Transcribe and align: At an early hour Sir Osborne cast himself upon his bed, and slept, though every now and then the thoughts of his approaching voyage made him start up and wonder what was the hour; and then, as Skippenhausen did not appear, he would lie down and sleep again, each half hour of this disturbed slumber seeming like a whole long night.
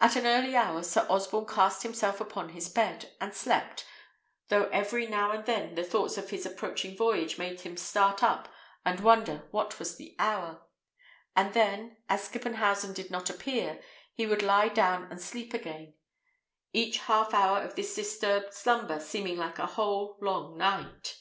At 0.00 0.14
an 0.14 0.26
early 0.28 0.54
hour 0.54 0.80
Sir 0.84 1.04
Osborne 1.10 1.44
cast 1.46 1.82
himself 1.82 2.20
upon 2.20 2.50
his 2.50 2.68
bed, 2.68 3.16
and 3.20 3.34
slept, 3.34 3.84
though 4.46 4.66
every 4.68 5.08
now 5.08 5.32
and 5.32 5.44
then 5.44 5.74
the 5.74 5.82
thoughts 5.82 6.16
of 6.16 6.30
his 6.30 6.46
approaching 6.46 6.96
voyage 6.96 7.36
made 7.36 7.62
him 7.62 7.76
start 7.76 8.22
up 8.22 8.48
and 8.84 9.00
wonder 9.00 9.48
what 9.50 9.80
was 9.80 9.96
the 9.96 10.14
hour; 10.20 10.62
and 11.34 11.52
then, 11.52 11.96
as 12.08 12.28
Skippenhausen 12.28 12.94
did 12.94 13.10
not 13.10 13.28
appear, 13.28 13.80
he 14.14 14.24
would 14.24 14.42
lie 14.44 14.68
down 14.68 15.10
and 15.10 15.20
sleep 15.20 15.52
again, 15.52 15.94
each 16.72 16.98
half 16.98 17.34
hour 17.34 17.60
of 17.60 17.74
this 17.74 17.92
disturbed 17.92 18.54
slumber 18.54 19.00
seeming 19.00 19.36
like 19.36 19.58
a 19.58 19.66
whole 19.66 20.16
long 20.20 20.56
night. 20.56 21.16